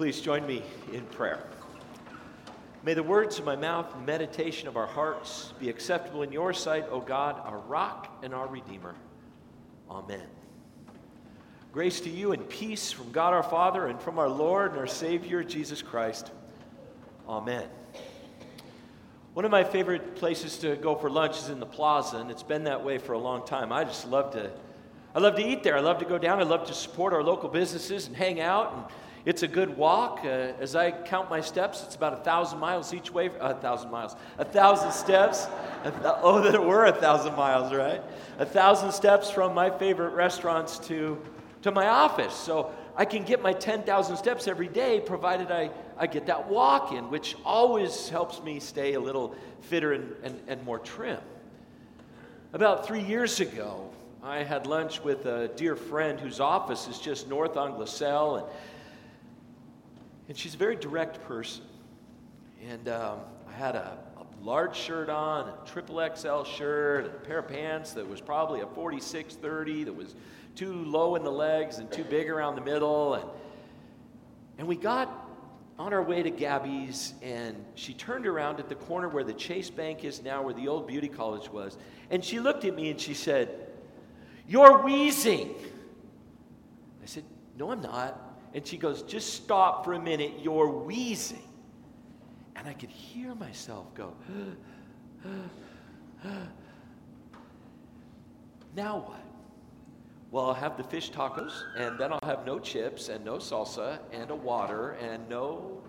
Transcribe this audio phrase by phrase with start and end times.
[0.00, 0.62] Please join me
[0.94, 1.44] in prayer.
[2.84, 6.54] May the words of my mouth and meditation of our hearts be acceptable in your
[6.54, 8.94] sight, O God, our rock and our redeemer.
[9.90, 10.26] Amen.
[11.70, 14.86] Grace to you and peace from God our Father and from our Lord and our
[14.86, 16.30] Savior, Jesus Christ.
[17.28, 17.68] Amen.
[19.34, 22.42] One of my favorite places to go for lunch is in the plaza, and it's
[22.42, 23.70] been that way for a long time.
[23.70, 24.50] I just love to,
[25.14, 25.76] I love to eat there.
[25.76, 26.40] I love to go down.
[26.40, 28.72] I love to support our local businesses and hang out.
[28.72, 28.84] And
[29.24, 30.20] it's a good walk.
[30.24, 33.30] Uh, as I count my steps, it's about a thousand miles each way.
[33.40, 35.46] A thousand miles, a thousand steps.
[35.84, 38.02] A th- oh, it were a thousand miles, right?
[38.38, 41.20] A thousand steps from my favorite restaurants to
[41.62, 42.34] to my office.
[42.34, 46.92] So I can get my 10,000 steps every day, provided I, I get that walk
[46.92, 51.20] in, which always helps me stay a little fitter and, and, and more trim.
[52.52, 53.90] About three years ago,
[54.22, 58.46] I had lunch with a dear friend whose office is just north on Glassell, and,
[60.30, 61.64] and she's a very direct person.
[62.70, 67.40] And um, I had a, a large shirt on, a triple XL shirt, a pair
[67.40, 70.14] of pants that was probably a 4630 that was
[70.54, 73.14] too low in the legs and too big around the middle.
[73.14, 73.24] And,
[74.58, 75.28] and we got
[75.80, 79.68] on our way to Gabby's, and she turned around at the corner where the Chase
[79.68, 81.76] Bank is now, where the old beauty college was.
[82.08, 83.66] And she looked at me and she said,
[84.46, 85.56] You're wheezing.
[87.02, 87.24] I said,
[87.58, 88.29] No, I'm not.
[88.54, 90.32] And she goes, Just stop for a minute.
[90.42, 91.42] You're wheezing.
[92.56, 94.12] And I could hear myself go,
[98.76, 99.24] Now what?
[100.30, 103.98] Well, I'll have the fish tacos, and then I'll have no chips, and no salsa,
[104.12, 105.82] and a water, and no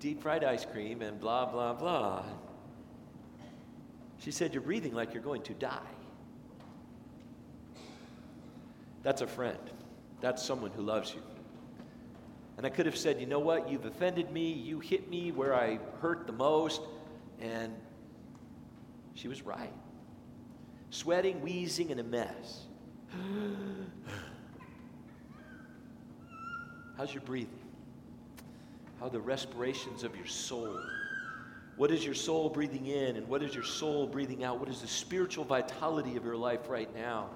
[0.00, 2.24] deep fried ice cream, and blah, blah, blah.
[4.18, 5.78] She said, You're breathing like you're going to die.
[9.02, 9.58] That's a friend.
[10.20, 11.22] That's someone who loves you.
[12.60, 13.70] And I could have said, You know what?
[13.70, 14.52] You've offended me.
[14.52, 16.82] You hit me where I hurt the most.
[17.40, 17.72] And
[19.14, 19.72] she was right.
[20.90, 22.66] Sweating, wheezing, in a mess.
[26.98, 27.56] How's your breathing?
[28.98, 30.78] How are the respirations of your soul?
[31.78, 34.60] What is your soul breathing in and what is your soul breathing out?
[34.60, 37.30] What is the spiritual vitality of your life right now?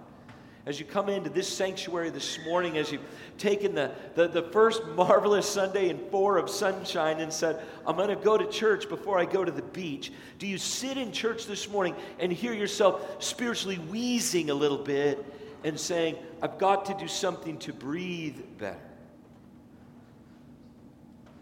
[0.66, 3.04] As you come into this sanctuary this morning, as you've
[3.36, 8.08] taken the, the, the first marvelous Sunday in four of sunshine and said, I'm going
[8.08, 11.46] to go to church before I go to the beach, do you sit in church
[11.46, 15.22] this morning and hear yourself spiritually wheezing a little bit
[15.64, 18.78] and saying, I've got to do something to breathe better.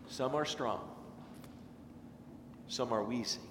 [0.08, 0.80] Some are strong,
[2.66, 3.42] some are wheezing.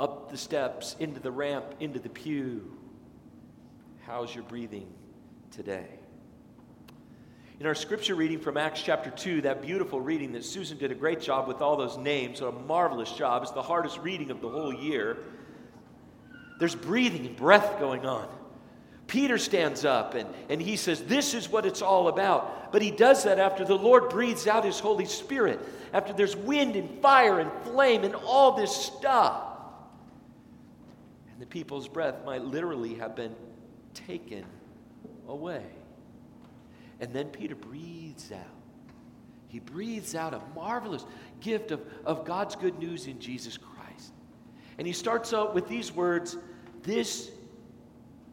[0.00, 2.76] Up the steps, into the ramp, into the pew.
[4.06, 4.86] How's your breathing
[5.50, 5.86] today?
[7.58, 10.94] In our scripture reading from Acts chapter 2, that beautiful reading that Susan did a
[10.94, 13.42] great job with all those names, a marvelous job.
[13.42, 15.16] It's the hardest reading of the whole year.
[16.58, 18.28] There's breathing and breath going on.
[19.06, 22.72] Peter stands up and, and he says, This is what it's all about.
[22.72, 25.60] But he does that after the Lord breathes out his Holy Spirit,
[25.94, 29.44] after there's wind and fire and flame and all this stuff.
[31.32, 33.34] And the people's breath might literally have been
[33.94, 34.44] taken
[35.28, 35.64] away.
[37.00, 38.38] And then Peter breathes out.
[39.48, 41.04] He breathes out a marvelous
[41.40, 44.12] gift of, of God's good news in Jesus Christ.
[44.78, 46.36] And he starts out with these words
[46.82, 47.30] This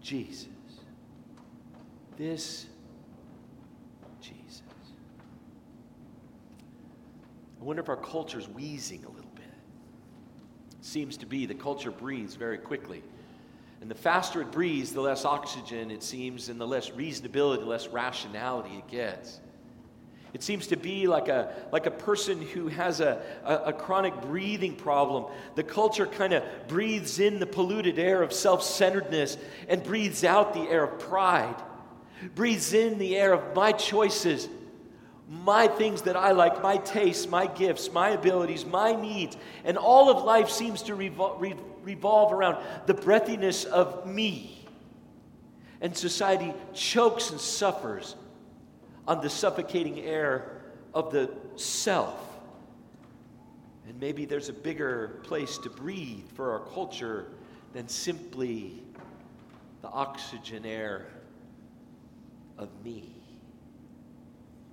[0.01, 0.47] Jesus
[2.21, 2.67] this
[4.21, 4.61] Jesus.
[7.59, 9.44] I wonder if our culture's wheezing a little bit.
[10.79, 13.01] It seems to be the culture breathes very quickly.
[13.81, 17.66] And the faster it breathes, the less oxygen it seems, and the less reasonability, the
[17.66, 19.40] less rationality it gets.
[20.34, 24.22] It seems to be like a, like a person who has a, a, a chronic
[24.22, 25.25] breathing problem.
[25.56, 29.38] The culture kind of breathes in the polluted air of self centeredness
[29.68, 31.56] and breathes out the air of pride
[32.36, 34.48] breathes in the air of my choices,
[35.28, 39.38] my things that I like, my tastes, my gifts, my abilities, my needs.
[39.63, 44.66] And all of life seems to revol- re- revolve around the breathiness of me.
[45.81, 48.16] And society chokes and suffers
[49.07, 50.62] on the suffocating air
[50.94, 52.19] of the self.
[53.88, 57.28] And maybe there's a bigger place to breathe for our culture
[57.74, 58.84] than simply
[59.81, 61.07] the oxygen air
[62.57, 63.16] of me.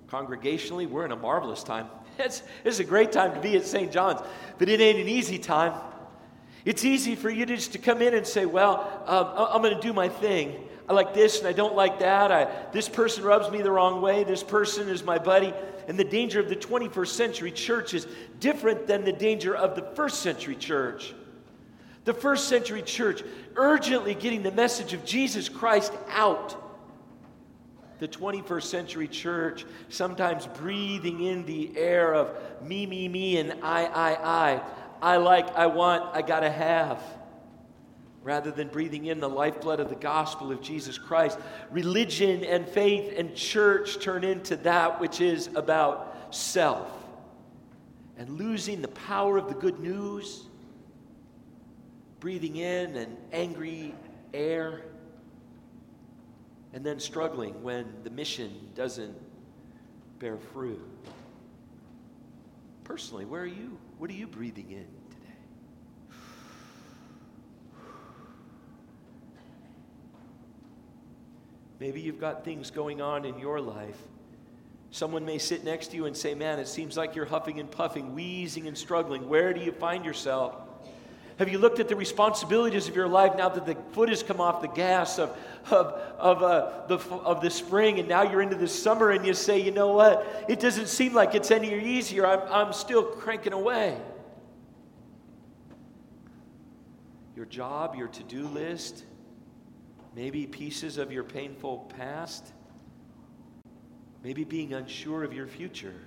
[0.09, 1.87] Congregationally, we're in a marvelous time.
[2.19, 3.93] It's, it's a great time to be at St.
[3.93, 4.19] John's,
[4.57, 5.71] but it ain't an easy time.
[6.69, 9.73] It's easy for you to just to come in and say, Well, um, I'm going
[9.73, 10.55] to do my thing.
[10.87, 12.31] I like this and I don't like that.
[12.31, 14.23] I, this person rubs me the wrong way.
[14.23, 15.51] This person is my buddy.
[15.87, 18.05] And the danger of the 21st century church is
[18.39, 21.15] different than the danger of the first century church.
[22.05, 23.23] The first century church
[23.55, 26.55] urgently getting the message of Jesus Christ out.
[27.97, 32.31] The 21st century church sometimes breathing in the air of
[32.61, 34.61] me, me, me, and I, I, I.
[35.01, 37.01] I like, I want, I gotta have
[38.21, 41.39] rather than breathing in the lifeblood of the gospel of Jesus Christ.
[41.71, 46.91] Religion and faith and church turn into that which is about self
[48.17, 50.43] and losing the power of the good news,
[52.19, 53.95] breathing in an angry
[54.33, 54.81] air,
[56.73, 59.15] and then struggling when the mission doesn't
[60.19, 60.85] bear fruit.
[62.83, 63.77] Personally, where are you?
[63.99, 64.87] What are you breathing in?
[65.09, 65.33] Today?
[71.81, 73.97] Maybe you've got things going on in your life.
[74.89, 77.69] Someone may sit next to you and say, Man, it seems like you're huffing and
[77.69, 79.27] puffing, wheezing and struggling.
[79.27, 80.55] Where do you find yourself?
[81.39, 84.41] Have you looked at the responsibilities of your life now that the foot has come
[84.41, 85.29] off the gas of,
[85.71, 85.87] of,
[86.17, 89.57] of, uh, the, of the spring and now you're into the summer and you say,
[89.57, 90.45] you know what?
[90.49, 92.27] It doesn't seem like it's any easier.
[92.27, 93.97] I'm, I'm still cranking away.
[97.37, 99.05] Your job, your to do list,
[100.13, 102.51] maybe pieces of your painful past,
[104.25, 106.01] maybe being unsure of your future,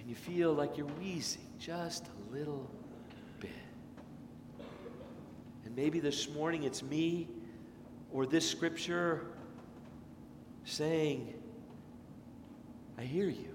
[0.00, 2.68] and you feel like you're wheezing just a little.
[5.72, 7.28] And maybe this morning it's me
[8.12, 9.22] or this scripture
[10.64, 11.32] saying,
[12.98, 13.54] I hear you.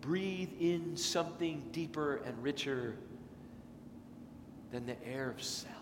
[0.00, 2.94] Breathe in something deeper and richer
[4.70, 5.74] than the air of self.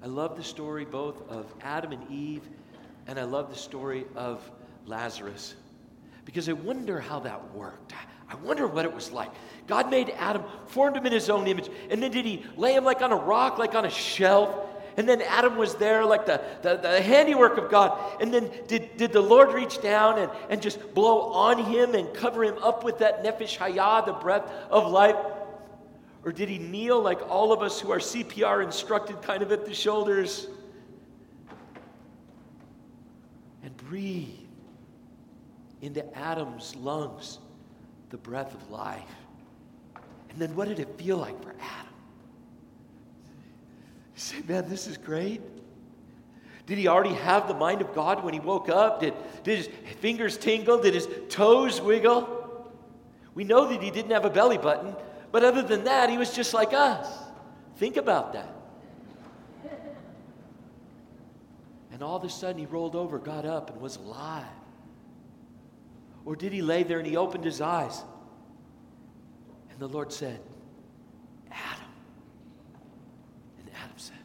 [0.00, 2.48] I love the story both of Adam and Eve,
[3.08, 4.48] and I love the story of
[4.86, 5.56] Lazarus
[6.24, 7.94] because I wonder how that worked.
[8.28, 9.30] I wonder what it was like.
[9.66, 12.84] God made Adam, formed him in his own image, and then did he lay him
[12.84, 14.70] like on a rock, like on a shelf?
[14.96, 17.98] And then Adam was there, like the, the, the, handiwork of God.
[18.20, 22.12] And then did, did the Lord reach down and, and just blow on him and
[22.14, 25.16] cover him up with that nefesh hayah, the breath of life?
[26.24, 29.66] Or did he kneel like all of us who are CPR instructed, kind of at
[29.66, 30.46] the shoulders,
[33.64, 34.28] and breathe
[35.82, 37.40] into Adam's lungs
[38.14, 39.02] the breath of life?
[40.30, 41.92] And then what did it feel like for Adam?
[44.14, 45.40] You say, man, this is great.
[46.66, 49.00] Did he already have the mind of God when he woke up?
[49.00, 50.80] Did, did his fingers tingle?
[50.80, 52.70] Did his toes wiggle?
[53.34, 54.94] We know that he didn't have a belly button
[55.34, 57.08] but other than that, he was just like us.
[57.78, 58.54] Think about that.
[61.90, 64.44] And all of a sudden, he rolled over, got up, and was alive.
[66.24, 68.02] Or did he lay there and he opened his eyes?
[69.70, 70.40] And the Lord said,
[71.50, 71.86] Adam.
[73.58, 74.16] And Adam said,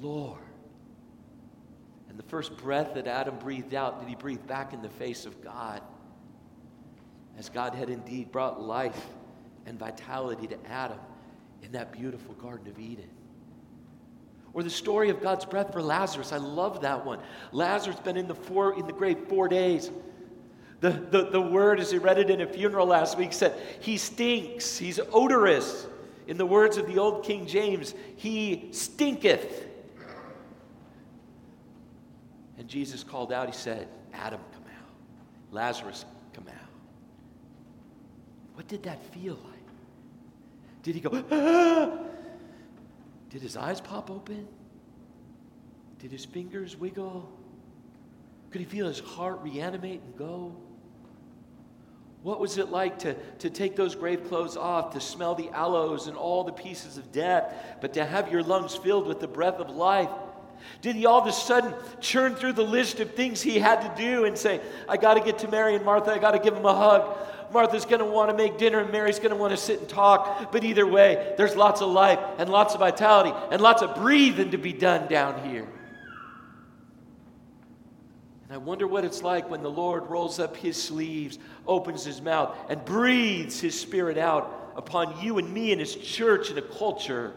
[0.00, 0.40] Lord.
[2.08, 5.26] And the first breath that Adam breathed out, did he breathe back in the face
[5.26, 5.82] of God?
[7.38, 9.06] As God had indeed brought life
[9.66, 10.98] and vitality to Adam
[11.62, 13.10] in that beautiful Garden of Eden.
[14.54, 16.32] Or the story of God's breath for Lazarus.
[16.32, 17.20] I love that one.
[17.52, 19.90] Lazarus been in the four in the grave four days.
[20.80, 23.96] The, the, the word, as he read it in a funeral last week, said, He
[23.96, 25.86] stinks, he's odorous.
[26.28, 29.66] In the words of the old King James, he stinketh.
[32.58, 34.90] And Jesus called out, he said, Adam, come out.
[35.50, 36.04] Lazarus,
[36.34, 36.68] come out.
[38.54, 39.54] What did that feel like?
[40.82, 41.98] Did he go, ah!
[43.30, 44.48] Did his eyes pop open?
[45.98, 47.30] Did his fingers wiggle?
[48.50, 50.56] Could he feel his heart reanimate and go?
[52.28, 56.08] What was it like to, to take those grave clothes off, to smell the aloes
[56.08, 59.54] and all the pieces of death, but to have your lungs filled with the breath
[59.54, 60.10] of life?
[60.82, 64.02] Did he all of a sudden churn through the list of things he had to
[64.02, 66.52] do and say, I got to get to Mary and Martha, I got to give
[66.52, 67.16] them a hug?
[67.50, 69.88] Martha's going to want to make dinner and Mary's going to want to sit and
[69.88, 70.52] talk.
[70.52, 74.50] But either way, there's lots of life and lots of vitality and lots of breathing
[74.50, 75.66] to be done down here.
[78.48, 82.22] And I wonder what it's like when the Lord rolls up his sleeves, opens his
[82.22, 86.62] mouth, and breathes his spirit out upon you and me and his church and a
[86.62, 87.34] culture.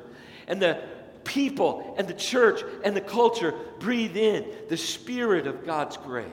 [0.47, 0.81] And the
[1.25, 6.27] people and the church and the culture breathe in the spirit of God's grace.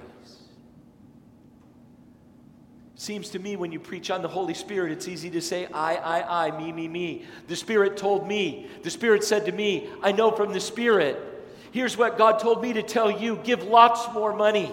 [2.94, 5.96] Seems to me when you preach on the Holy Spirit, it's easy to say, I,
[5.96, 7.24] I, I, me, me, me.
[7.46, 8.68] The Spirit told me.
[8.82, 11.27] The Spirit said to me, I know from the Spirit.
[11.70, 14.70] Here's what God told me to tell you give lots more money.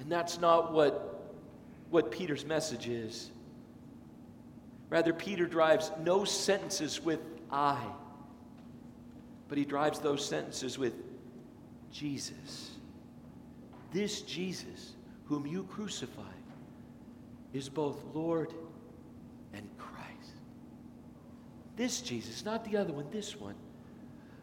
[0.00, 1.32] And that's not what,
[1.90, 3.30] what Peter's message is.
[4.90, 7.78] Rather, Peter drives no sentences with I,
[9.48, 10.94] but he drives those sentences with
[11.90, 12.72] Jesus.
[13.92, 14.94] This Jesus,
[15.26, 16.26] whom you crucified,
[17.52, 18.52] is both Lord
[19.52, 20.36] and Christ.
[21.76, 23.54] This Jesus, not the other one, this one.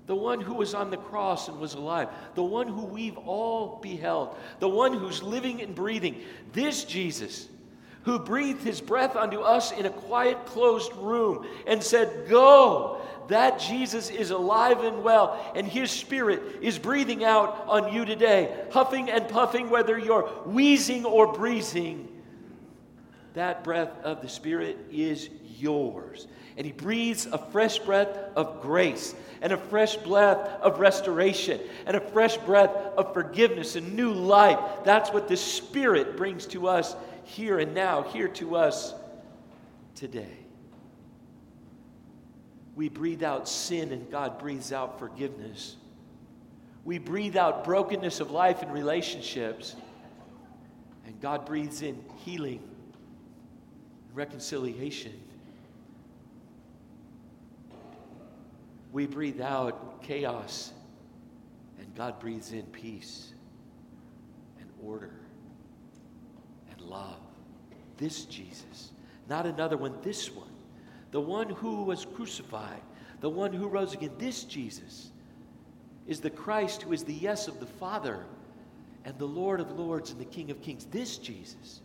[0.09, 2.09] The one who was on the cross and was alive.
[2.33, 4.35] The one who we've all beheld.
[4.57, 6.23] The one who's living and breathing.
[6.51, 7.47] This Jesus
[8.05, 12.99] who breathed his breath unto us in a quiet, closed room and said, Go.
[13.27, 18.65] That Jesus is alive and well, and his spirit is breathing out on you today,
[18.71, 22.18] huffing and puffing, whether you're wheezing or breathing.
[23.33, 26.27] That breath of the Spirit is yours.
[26.57, 31.95] And he breathes a fresh breath of grace and a fresh breath of restoration and
[31.95, 34.59] a fresh breath of forgiveness and new life.
[34.83, 38.93] That's what the Spirit brings to us here and now, here to us
[39.95, 40.37] today.
[42.75, 45.75] We breathe out sin, and God breathes out forgiveness.
[46.85, 49.75] We breathe out brokenness of life and relationships,
[51.05, 52.63] and God breathes in healing
[54.19, 55.13] reconciliation.
[58.91, 60.73] We breathe out chaos,
[61.79, 63.31] and God breathes in peace
[64.59, 65.13] and order
[66.69, 67.21] and love.
[67.95, 68.91] This Jesus,
[69.29, 70.51] not another one, this one.
[71.11, 72.81] The one who was crucified,
[73.21, 74.11] the one who rose again.
[74.17, 75.11] This Jesus
[76.07, 78.25] is the Christ who is the yes of the Father
[79.05, 80.85] and the Lord of lords and the King of kings.
[80.91, 81.81] This Jesus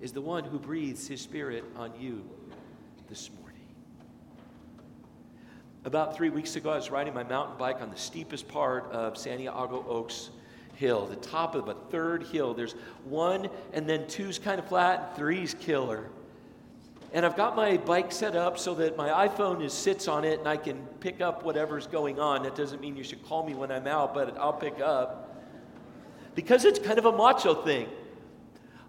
[0.00, 2.24] is the one who breathes his Spirit on you
[3.08, 3.44] this morning.
[5.84, 9.16] About three weeks ago, I was riding my mountain bike on the steepest part of
[9.18, 10.30] Santiago Oaks
[10.76, 12.54] hill, the top of a third hill.
[12.54, 12.74] There's
[13.04, 16.10] one, and then two's kind of flat, and three's killer.
[17.12, 20.40] And I've got my bike set up so that my iPhone is, sits on it
[20.40, 22.42] and I can pick up whatever's going on.
[22.42, 25.46] That doesn't mean you should call me when I'm out, but I'll pick up.
[26.34, 27.86] Because it's kind of a macho thing.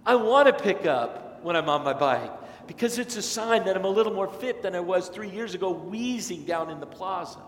[0.05, 2.31] I want to pick up when I'm on my bike
[2.67, 5.53] because it's a sign that I'm a little more fit than I was three years
[5.53, 7.39] ago, wheezing down in the plaza.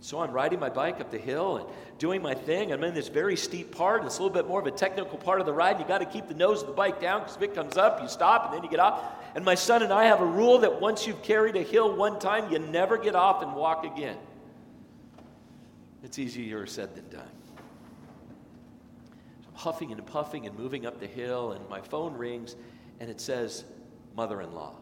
[0.00, 1.66] So I'm riding my bike up the hill and
[1.98, 2.72] doing my thing.
[2.72, 4.04] I'm in this very steep part.
[4.04, 5.80] It's a little bit more of a technical part of the ride.
[5.80, 8.00] You got to keep the nose of the bike down because if it comes up,
[8.00, 9.02] you stop and then you get off.
[9.34, 12.18] And my son and I have a rule that once you've carried a hill one
[12.20, 14.16] time, you never get off and walk again.
[16.04, 17.28] It's easier said than done.
[19.58, 22.54] Huffing and puffing and moving up the hill, and my phone rings
[23.00, 23.64] and it says,
[24.14, 24.74] Mother in law.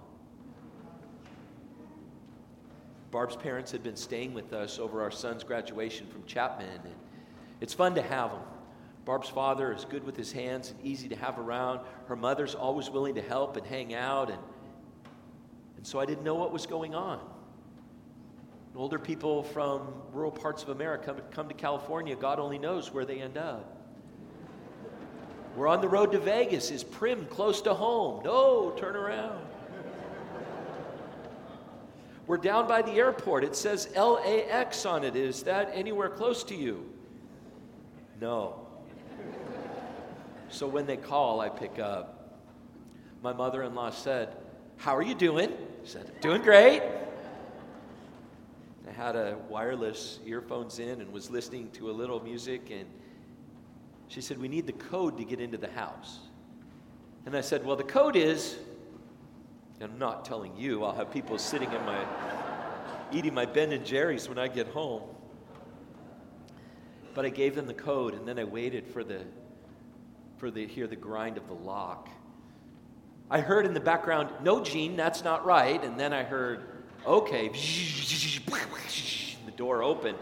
[3.10, 6.94] Barb's parents had been staying with us over our son's graduation from Chapman, and
[7.62, 8.42] it's fun to have them.
[9.06, 11.80] Barb's father is good with his hands and easy to have around.
[12.06, 14.40] Her mother's always willing to help and hang out, and,
[15.78, 17.18] and so I didn't know what was going on.
[18.74, 23.22] Older people from rural parts of America come to California, God only knows where they
[23.22, 23.75] end up.
[25.56, 26.70] We're on the road to Vegas.
[26.70, 28.22] Is Primm close to home?
[28.22, 29.40] No, turn around.
[32.26, 33.42] We're down by the airport.
[33.42, 35.16] It says LAX on it.
[35.16, 36.90] Is that anywhere close to you?
[38.20, 38.66] No.
[40.50, 42.38] So when they call, I pick up.
[43.22, 44.36] My mother in law said,
[44.76, 45.50] How are you doing?
[45.50, 46.82] I said, Doing great.
[48.86, 52.86] I had a wireless earphones in and was listening to a little music, and
[54.08, 56.18] she said, We need the code to get into the house.
[57.24, 58.56] And I said, Well, the code is
[59.80, 60.84] I'm not telling you.
[60.84, 62.04] I'll have people sitting in my,
[63.12, 65.02] eating my Ben and Jerry's when I get home.
[67.14, 69.20] But I gave them the code, and then I waited for the,
[70.38, 72.08] for the hear the grind of the lock.
[73.30, 77.50] I heard in the background, "No, Gene, that's not right." And then I heard, "Okay."
[79.46, 80.18] The door opened.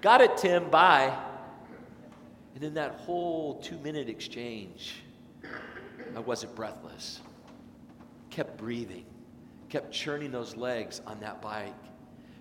[0.00, 0.70] Got it, Tim.
[0.70, 1.16] Bye.
[2.58, 4.96] And in that whole two-minute exchange,
[6.16, 7.20] I wasn't breathless
[8.30, 9.04] kept breathing,
[9.68, 11.72] kept churning those legs on that bike,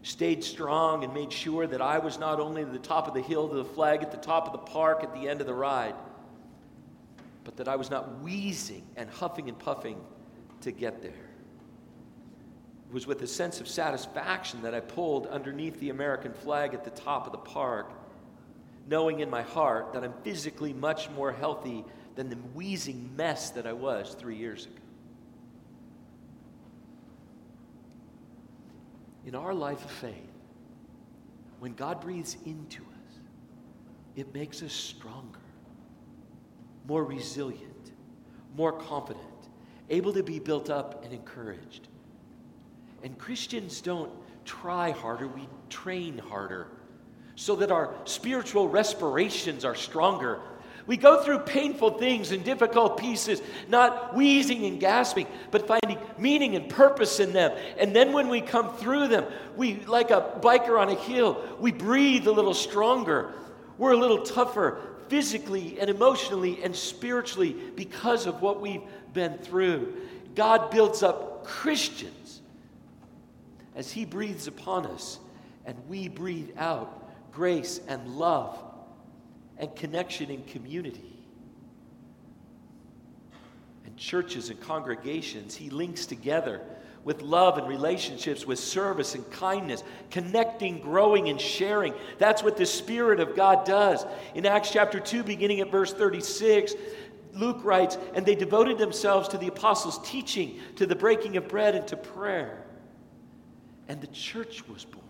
[0.02, 3.22] stayed strong and made sure that I was not only at the top of the
[3.22, 5.54] hill to the flag at the top of the park at the end of the
[5.54, 5.94] ride,
[7.44, 10.02] but that I was not wheezing and huffing and puffing
[10.62, 11.12] to get there.
[11.12, 16.84] It was with a sense of satisfaction that I pulled underneath the American flag at
[16.84, 17.92] the top of the park,
[18.88, 21.84] knowing in my heart that I'm physically much more healthy
[22.16, 24.82] than the wheezing mess that I was three years ago.
[29.28, 30.14] in our life of faith,
[31.60, 33.20] when God breathes into us,
[34.16, 35.42] it makes us stronger,
[36.88, 37.92] more resilient,
[38.56, 39.26] more confident,
[39.90, 41.90] able to be built up and encouraged.
[43.04, 44.12] And Christians don't
[44.46, 46.70] try harder, we train harder
[47.38, 50.40] so that our spiritual respirations are stronger.
[50.88, 56.56] We go through painful things and difficult pieces, not wheezing and gasping, but finding meaning
[56.56, 57.56] and purpose in them.
[57.78, 59.26] And then when we come through them,
[59.56, 63.32] we, like a biker on a hill, we breathe a little stronger.
[63.78, 69.94] We're a little tougher physically and emotionally and spiritually because of what we've been through.
[70.34, 72.42] God builds up Christians
[73.76, 75.20] as He breathes upon us
[75.68, 76.97] and we breathe out
[77.38, 78.58] grace and love
[79.60, 81.14] and connection and community.
[83.86, 86.62] And churches and congregations, he links together
[87.04, 91.94] with love and relationships, with service and kindness, connecting, growing, and sharing.
[92.18, 94.04] That's what the Spirit of God does.
[94.34, 96.74] In Acts chapter 2, beginning at verse 36,
[97.34, 101.76] Luke writes, And they devoted themselves to the apostles' teaching, to the breaking of bread,
[101.76, 102.66] and to prayer.
[103.88, 105.07] And the church was born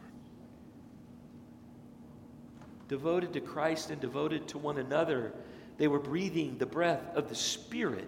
[2.88, 5.34] devoted to Christ and devoted to one another.
[5.78, 8.08] They were breathing the breath of the Spirit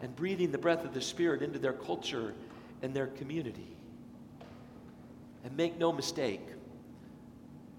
[0.00, 2.34] and breathing the breath of the Spirit into their culture
[2.82, 3.76] and their community.
[5.44, 6.42] And make no mistake,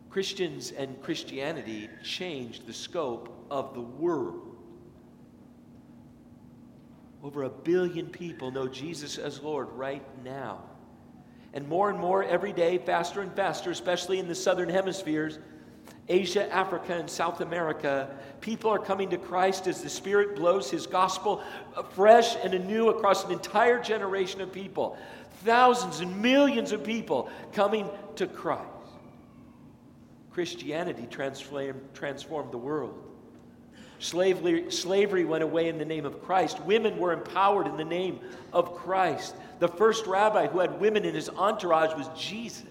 [0.10, 4.56] Christians and Christianity changed the scope of the world.
[7.24, 10.64] Over a billion people know Jesus as Lord right now.
[11.56, 15.40] And more and more every day, faster and faster, especially in the southern hemispheres,
[16.08, 20.86] Asia, Africa, and South America, people are coming to Christ as the Spirit blows His
[20.86, 21.42] gospel
[21.92, 24.98] fresh and anew across an entire generation of people.
[25.46, 28.70] Thousands and millions of people coming to Christ.
[30.32, 33.05] Christianity transformed, transformed the world.
[34.00, 36.60] Slavery, slavery went away in the name of Christ.
[36.62, 38.20] Women were empowered in the name
[38.52, 39.36] of Christ.
[39.60, 42.64] The first rabbi who had women in his entourage was Jesus.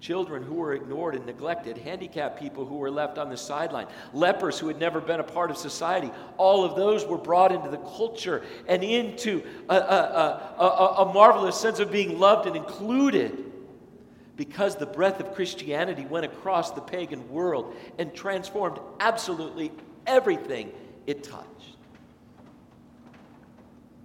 [0.00, 4.58] Children who were ignored and neglected, handicapped people who were left on the sideline, lepers
[4.58, 7.76] who had never been a part of society, all of those were brought into the
[7.78, 13.51] culture and into a, a, a, a marvelous sense of being loved and included
[14.36, 19.72] because the breath of Christianity went across the pagan world and transformed absolutely
[20.06, 20.72] everything
[21.06, 21.76] it touched.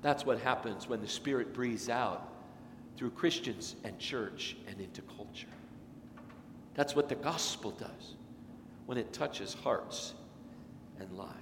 [0.02, 2.34] That's what happens when the Spirit breathes out
[2.98, 5.48] through Christians and church and into culture.
[6.76, 8.16] That's what the gospel does
[8.86, 10.14] when it touches hearts
[11.00, 11.34] and lives.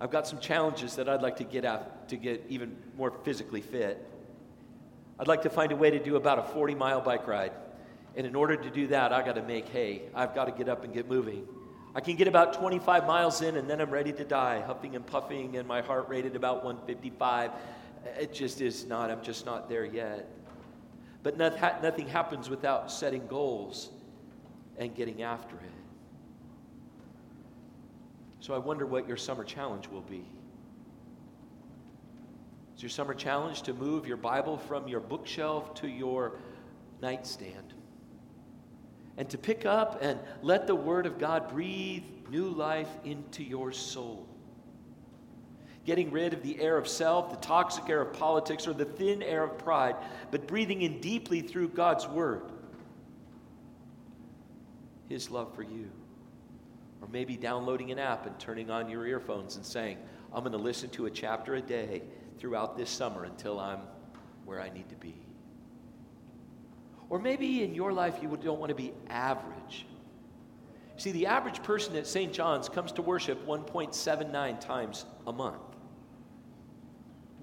[0.00, 3.60] I've got some challenges that I'd like to get out to get even more physically
[3.60, 4.04] fit.
[5.22, 7.52] I'd like to find a way to do about a 40 mile bike ride.
[8.16, 10.02] And in order to do that, I've got to make hay.
[10.16, 11.46] I've got to get up and get moving.
[11.94, 15.06] I can get about 25 miles in and then I'm ready to die, huffing and
[15.06, 17.52] puffing, and my heart rate at about 155.
[18.18, 20.28] It just is not, I'm just not there yet.
[21.22, 23.90] But nothing happens without setting goals
[24.76, 25.72] and getting after it.
[28.40, 30.24] So I wonder what your summer challenge will be.
[32.82, 36.32] Is your summer challenge to move your Bible from your bookshelf to your
[37.00, 37.74] nightstand?
[39.16, 43.70] and to pick up and let the Word of God breathe new life into your
[43.70, 44.26] soul.
[45.84, 49.22] Getting rid of the air of self, the toxic air of politics, or the thin
[49.22, 49.94] air of pride,
[50.32, 52.50] but breathing in deeply through God's Word.
[55.08, 55.88] His love for you.
[57.00, 59.98] Or maybe downloading an app and turning on your earphones and saying,
[60.34, 62.02] I'm going to listen to a chapter a day
[62.38, 63.80] throughout this summer until I'm
[64.44, 65.14] where I need to be.
[67.08, 69.86] Or maybe in your life you don't want to be average.
[70.96, 72.32] See, the average person at St.
[72.32, 75.60] John's comes to worship 1.79 times a month.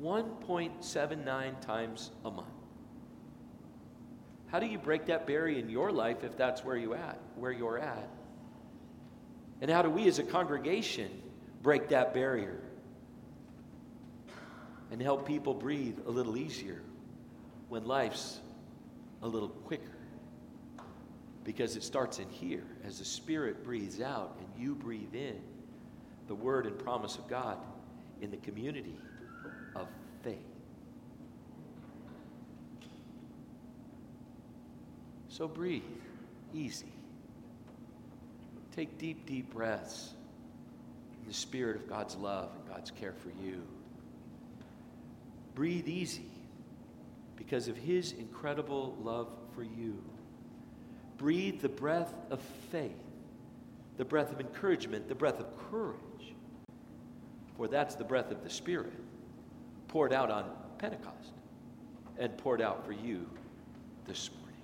[0.02, 2.47] 1.79 times a month.
[4.47, 7.52] How do you break that barrier in your life if that's where you at, where
[7.52, 8.10] you're at?
[9.62, 11.12] And how do we as a congregation
[11.62, 12.62] break that barrier
[14.91, 16.82] and help people breathe a little easier
[17.67, 18.39] when life's
[19.21, 19.84] a little quicker
[21.43, 25.39] because it starts in here as the Spirit breathes out and you breathe in
[26.28, 27.58] the word and promise of God
[28.21, 28.95] in the community
[29.75, 29.88] of
[30.23, 30.38] faith.
[35.30, 35.84] So breathe
[36.54, 36.91] easy.
[38.75, 40.13] Take deep, deep breaths
[41.21, 43.63] in the spirit of God's love and God's care for you.
[45.60, 46.32] Breathe easy
[47.36, 50.02] because of his incredible love for you.
[51.17, 52.39] Breathe the breath of
[52.72, 53.04] faith,
[53.98, 56.34] the breath of encouragement, the breath of courage,
[57.58, 58.93] for that's the breath of the Spirit
[59.89, 61.34] poured out on Pentecost
[62.17, 63.30] and poured out for you
[64.08, 64.62] this morning.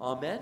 [0.00, 0.40] Amen.